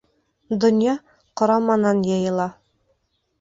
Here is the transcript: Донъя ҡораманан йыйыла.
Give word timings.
Донъя 0.63 0.95
ҡораманан 1.41 2.01
йыйыла. 2.09 2.49